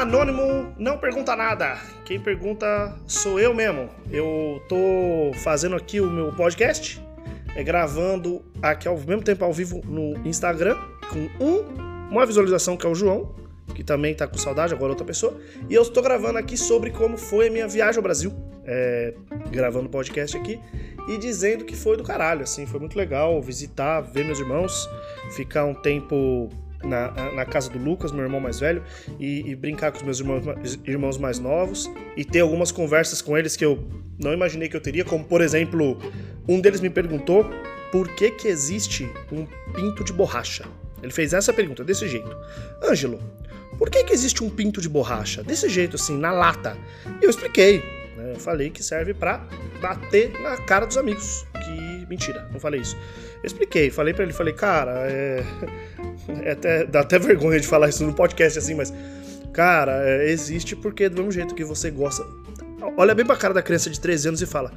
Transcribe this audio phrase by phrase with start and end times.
[0.00, 1.78] Anônimo não pergunta nada.
[2.06, 3.90] Quem pergunta sou eu mesmo.
[4.10, 6.98] Eu tô fazendo aqui o meu podcast,
[7.54, 10.74] é, gravando aqui ao mesmo tempo ao vivo no Instagram,
[11.10, 13.34] com um, uma visualização que é o João,
[13.74, 15.38] que também tá com saudade, agora outra pessoa.
[15.68, 18.32] E eu estou gravando aqui sobre como foi a minha viagem ao Brasil,
[18.64, 19.12] é,
[19.50, 20.58] gravando podcast aqui
[21.08, 24.88] e dizendo que foi do caralho, assim, foi muito legal visitar, ver meus irmãos,
[25.36, 26.48] ficar um tempo
[26.82, 28.82] na, na casa do Lucas, meu irmão mais velho,
[29.18, 33.36] e, e, brincar com os meus irmãos, irmãos mais novos e ter algumas conversas com
[33.36, 33.86] eles que eu
[34.18, 35.98] não imaginei que eu teria, como por exemplo,
[36.48, 37.48] um deles me perguntou
[37.92, 40.64] por que que existe um pinto de borracha.
[41.02, 42.36] Ele fez essa pergunta desse jeito:
[42.82, 43.20] Ângelo,
[43.78, 46.76] por que que existe um pinto de borracha desse jeito assim na lata?
[47.20, 47.82] E eu expliquei.
[48.16, 48.32] Né?
[48.34, 49.46] Eu falei que serve para
[49.80, 51.46] bater na cara dos amigos.
[51.64, 52.96] Que mentira, não falei isso.
[53.42, 55.42] Eu expliquei, falei para ele, falei, cara, é...
[56.42, 58.92] é até, dá até vergonha de falar isso no podcast assim, mas
[59.52, 62.24] cara, é, existe porque do mesmo jeito que você gosta.
[62.96, 64.72] Olha bem pra cara da criança de 13 anos e fala: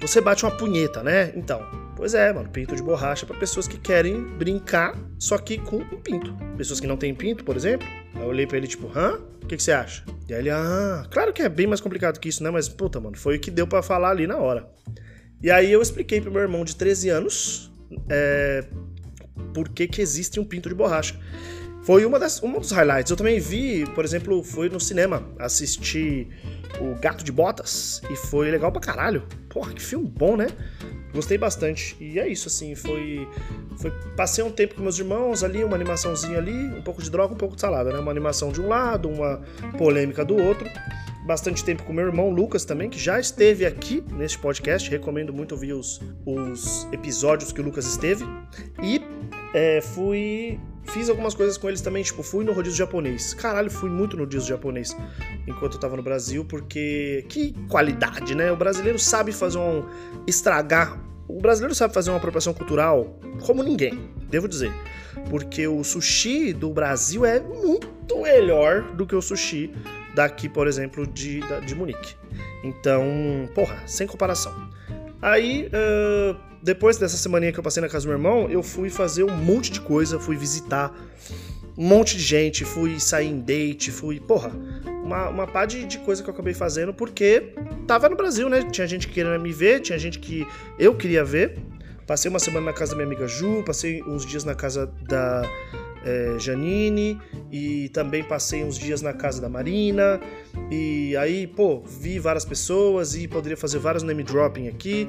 [0.00, 1.32] Você bate uma punheta, né?
[1.34, 1.60] Então,
[1.96, 6.00] pois é, mano, pinto de borracha para pessoas que querem brincar, só que com um
[6.00, 6.32] pinto.
[6.56, 7.86] Pessoas que não têm pinto, por exemplo.
[8.14, 9.18] Aí eu olhei pra ele, tipo, hã?
[9.42, 10.04] O que, que você acha?
[10.28, 12.50] E aí ele, ah, claro que é bem mais complicado que isso, né?
[12.50, 14.68] Mas, puta, mano, foi o que deu para falar ali na hora.
[15.42, 17.72] E aí eu expliquei pro meu irmão de 13 anos
[18.10, 18.64] é,
[19.52, 21.18] por que, que existe um pinto de borracha.
[21.82, 23.10] Foi uma das, um dos highlights.
[23.10, 26.28] Eu também vi, por exemplo, fui no cinema assistir
[26.80, 29.22] o Gato de Botas e foi legal pra caralho.
[29.48, 30.48] Porra, que filme bom, né?
[31.14, 31.96] Gostei bastante.
[31.98, 33.26] E é isso, assim, foi,
[33.78, 33.90] foi.
[34.16, 37.38] Passei um tempo com meus irmãos ali, uma animaçãozinha ali, um pouco de droga, um
[37.38, 37.98] pouco de salada, né?
[37.98, 39.40] Uma animação de um lado, uma
[39.78, 40.68] polêmica do outro
[41.28, 44.88] bastante tempo com meu irmão Lucas também, que já esteve aqui neste podcast.
[44.90, 48.24] Recomendo muito ouvir os, os episódios que o Lucas esteve.
[48.82, 48.98] E
[49.54, 50.58] é, fui.
[50.84, 53.34] Fiz algumas coisas com eles também, tipo, fui no rodízio japonês.
[53.34, 54.96] Caralho, fui muito no rodízio japonês
[55.46, 58.50] enquanto eu tava no Brasil, porque que qualidade, né?
[58.50, 59.84] O brasileiro sabe fazer um.
[60.26, 60.98] estragar.
[61.28, 64.72] O brasileiro sabe fazer uma apropriação cultural como ninguém, devo dizer.
[65.28, 69.70] Porque o sushi do Brasil é muito melhor do que o sushi
[70.14, 72.16] daqui, por exemplo, de, de Munique.
[72.64, 73.04] Então,
[73.54, 74.52] porra, sem comparação.
[75.20, 78.90] Aí, uh, depois dessa semaninha que eu passei na casa do meu irmão, eu fui
[78.90, 80.94] fazer um monte de coisa, fui visitar
[81.76, 84.50] um monte de gente, fui sair em date, fui, porra,
[85.04, 87.54] uma, uma pá de, de coisa que eu acabei fazendo porque
[87.86, 88.62] tava no Brasil, né?
[88.64, 90.46] Tinha gente que queria me ver, tinha gente que
[90.78, 91.58] eu queria ver.
[92.04, 95.42] Passei uma semana na casa da minha amiga Ju, passei uns dias na casa da
[96.08, 97.20] é, Janine
[97.52, 100.20] e também passei uns dias na casa da Marina
[100.70, 105.08] e aí, pô, vi várias pessoas e poderia fazer vários name dropping aqui,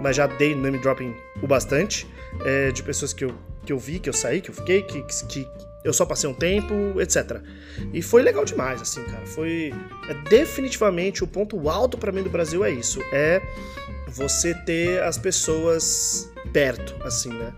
[0.00, 2.06] mas já dei name dropping o bastante
[2.44, 5.02] é, de pessoas que eu, que eu vi, que eu saí, que eu fiquei, que,
[5.02, 5.46] que
[5.84, 7.40] eu só passei um tempo, etc.
[7.92, 9.24] E foi legal demais, assim, cara.
[9.26, 9.72] Foi
[10.08, 13.40] é, definitivamente o ponto alto para mim do Brasil é isso, é
[14.08, 17.52] você ter as pessoas perto, assim, né?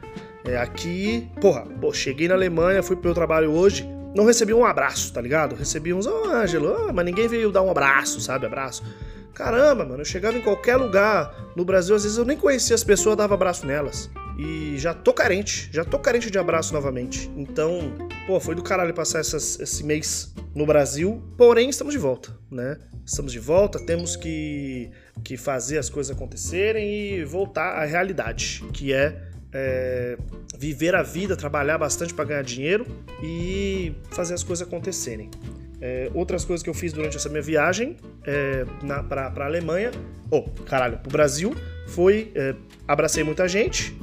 [0.45, 4.65] É, aqui, porra, pô, cheguei na Alemanha, fui pro meu trabalho hoje, não recebi um
[4.65, 5.55] abraço, tá ligado?
[5.55, 8.47] Recebi uns, ô oh, Ângelo, oh, mas ninguém veio dar um abraço, sabe?
[8.47, 8.83] Abraço.
[9.35, 12.85] Caramba, mano, eu chegava em qualquer lugar no Brasil, às vezes eu nem conhecia as
[12.85, 14.11] pessoas, dava abraço nelas.
[14.39, 17.31] E já tô carente, já tô carente de abraço novamente.
[17.37, 17.93] Então,
[18.27, 22.79] pô, foi do caralho passar essas, esse mês no Brasil, porém estamos de volta, né?
[23.05, 24.91] Estamos de volta, temos que,
[25.23, 30.17] que fazer as coisas acontecerem e voltar à realidade, que é é,
[30.57, 32.87] viver a vida, trabalhar bastante para ganhar dinheiro
[33.23, 35.31] e fazer as coisas acontecerem.
[35.81, 38.67] É, outras coisas que eu fiz durante essa minha viagem é,
[39.09, 39.91] para a Alemanha,
[40.31, 41.55] ou oh, caralho, para o Brasil,
[41.87, 42.55] foi é,
[42.87, 43.97] abracei muita gente,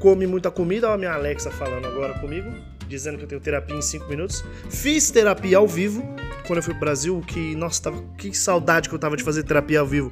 [0.00, 2.50] comi muita comida, olha a minha Alexa falando agora comigo,
[2.88, 4.44] dizendo que eu tenho terapia em 5 minutos.
[4.68, 6.02] Fiz terapia ao vivo
[6.46, 9.44] quando eu fui pro Brasil, que nossa, tava, que saudade que eu tava de fazer
[9.44, 10.10] terapia ao vivo.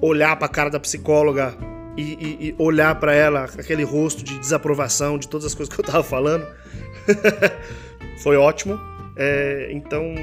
[0.00, 1.56] Olhar para a cara da psicóloga,
[1.96, 5.80] e, e, e olhar para ela, aquele rosto de desaprovação de todas as coisas que
[5.80, 6.46] eu tava falando.
[8.22, 8.78] foi ótimo.
[9.16, 10.14] É, então,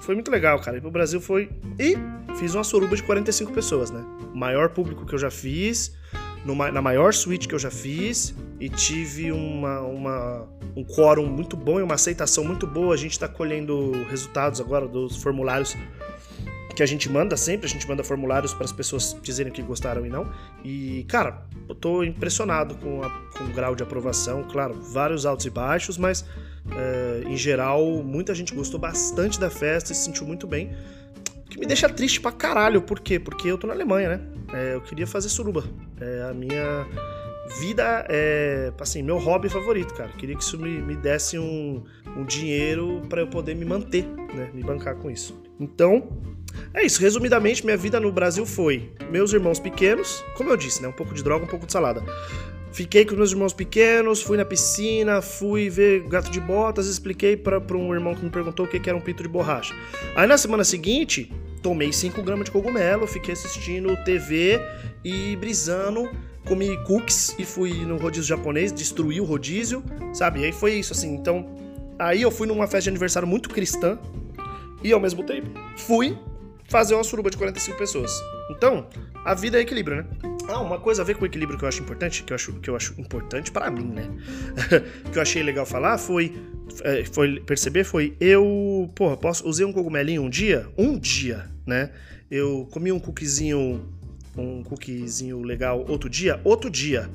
[0.00, 0.76] foi muito legal, cara.
[0.76, 1.50] E Brasil foi.
[1.78, 1.96] E
[2.38, 4.04] fiz uma suruba de 45 pessoas, né?
[4.34, 5.94] Maior público que eu já fiz,
[6.44, 8.34] numa, na maior suíte que eu já fiz.
[8.60, 12.94] E tive uma, uma, um quórum muito bom e uma aceitação muito boa.
[12.94, 15.76] A gente tá colhendo resultados agora dos formulários
[16.78, 20.06] que a gente manda sempre, a gente manda formulários para as pessoas dizerem que gostaram
[20.06, 20.30] e não.
[20.62, 24.44] E, cara, eu tô impressionado com, a, com o grau de aprovação.
[24.44, 26.24] Claro, vários altos e baixos, mas
[26.70, 30.70] é, em geral, muita gente gostou bastante da festa e se sentiu muito bem.
[31.46, 33.18] O que me deixa triste pra caralho, por quê?
[33.18, 34.20] Porque eu tô na Alemanha, né?
[34.52, 35.64] É, eu queria fazer suruba.
[36.00, 36.86] É a minha
[37.58, 40.10] vida é, assim, meu hobby favorito, cara.
[40.10, 41.82] Queria que isso me, me desse um,
[42.16, 44.48] um dinheiro para eu poder me manter, né?
[44.54, 45.42] Me bancar com isso.
[45.58, 46.37] Então,
[46.74, 47.00] é isso.
[47.00, 50.88] Resumidamente, minha vida no Brasil foi meus irmãos pequenos, como eu disse, né?
[50.88, 52.02] Um pouco de droga, um pouco de salada.
[52.72, 57.58] Fiquei com meus irmãos pequenos, fui na piscina, fui ver gato de botas, expliquei para
[57.76, 59.74] um irmão que me perguntou o que, que era um pito de borracha.
[60.14, 61.32] Aí na semana seguinte,
[61.62, 64.60] tomei 5 gramas de cogumelo, fiquei assistindo TV
[65.04, 66.10] e brisando,
[66.46, 69.82] comi cookies e fui no rodízio japonês, destruí o rodízio,
[70.12, 70.40] sabe?
[70.40, 71.14] E aí foi isso, assim.
[71.14, 71.46] Então,
[71.98, 73.98] aí eu fui numa festa de aniversário muito cristã
[74.82, 76.16] e ao mesmo tempo fui
[76.68, 78.12] fazer uma suruba de 45 pessoas.
[78.50, 78.86] Então,
[79.24, 80.06] a vida é equilíbrio, né?
[80.48, 82.52] Ah, uma coisa a ver com o equilíbrio que eu acho importante, que eu acho,
[82.54, 84.08] que eu acho importante para mim, né?
[85.10, 86.34] que eu achei legal falar foi,
[86.82, 91.90] é, foi perceber foi eu, porra, posso usei um cogumelinho um dia, um dia, né?
[92.30, 93.86] Eu comi um cookiezinho,
[94.36, 97.10] um cookiezinho legal outro dia, outro dia.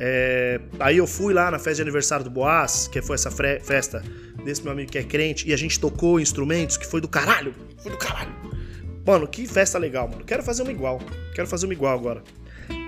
[0.00, 4.02] É, aí eu fui lá na festa de aniversário do Boaz, que foi essa festa
[4.44, 7.52] desse meu amigo que é crente, e a gente tocou instrumentos que foi do caralho,
[7.78, 8.47] foi do caralho.
[9.08, 10.22] Mano, que festa legal, mano.
[10.22, 11.00] Quero fazer uma igual.
[11.34, 12.22] Quero fazer uma igual agora.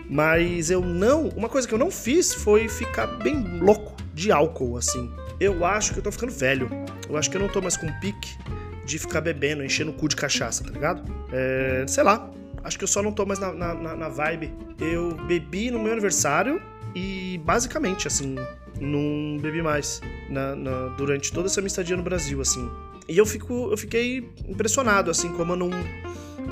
[0.07, 1.29] Mas eu não.
[1.29, 5.11] Uma coisa que eu não fiz foi ficar bem louco de álcool, assim.
[5.41, 6.69] Eu acho que eu tô ficando velho.
[7.09, 8.37] Eu acho que eu não tô mais com pique
[8.85, 11.03] de ficar bebendo, enchendo o cu de cachaça, tá ligado?
[11.33, 12.31] É, sei lá.
[12.63, 14.53] Acho que eu só não tô mais na, na, na vibe.
[14.79, 16.61] Eu bebi no meu aniversário
[16.95, 18.37] e basicamente, assim,
[18.79, 22.71] não bebi mais na, na, durante toda essa minha estadia no Brasil, assim.
[23.11, 25.71] E eu, fico, eu fiquei impressionado, assim, como eu não.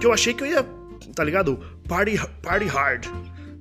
[0.00, 0.66] Que eu achei que eu ia,
[1.14, 1.56] tá ligado?
[1.87, 3.06] Party, party hard.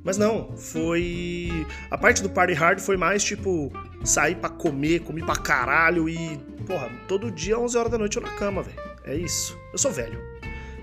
[0.03, 1.67] Mas não, foi.
[1.91, 3.71] A parte do party hard foi mais tipo
[4.03, 6.39] sair para comer, comer pra caralho e.
[6.65, 8.81] Porra, todo dia 11 horas da noite eu na cama, velho.
[9.03, 9.55] É isso.
[9.71, 10.19] Eu sou velho.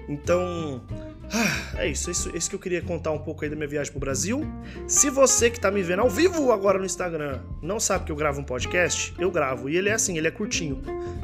[0.09, 0.85] Então.
[1.33, 3.57] Ah, é isso, é isso, é isso que eu queria contar um pouco aí da
[3.57, 4.43] minha viagem pro Brasil.
[4.87, 8.17] Se você que tá me vendo ao vivo agora no Instagram não sabe que eu
[8.17, 9.69] gravo um podcast, eu gravo.
[9.69, 10.81] E ele é assim, ele é curtinho.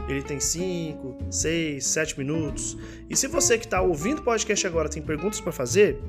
[0.08, 2.76] Ele tem 5, 6, 7 minutos.
[3.08, 6.00] E se você que tá ouvindo o podcast agora tem perguntas para fazer,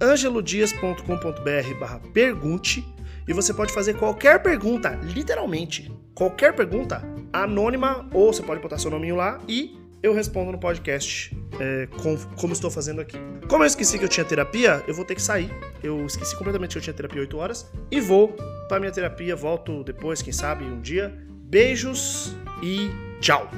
[0.00, 2.84] angelodias.com.br barra pergunte
[3.26, 7.02] e você pode fazer qualquer pergunta, literalmente, qualquer pergunta
[7.32, 12.14] anônima, ou você pode botar seu nominho lá e eu respondo no podcast é, com,
[12.36, 13.16] como estou fazendo aqui.
[13.48, 15.50] Como eu esqueci que eu tinha terapia, eu vou ter que sair.
[15.82, 18.28] Eu esqueci completamente que eu tinha terapia 8 horas e vou
[18.68, 19.34] para minha terapia.
[19.34, 21.16] Volto depois, quem sabe, um dia.
[21.48, 23.48] Beijos e tchau!